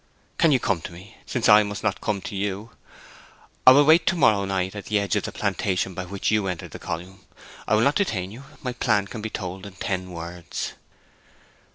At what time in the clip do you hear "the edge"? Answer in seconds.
4.85-5.15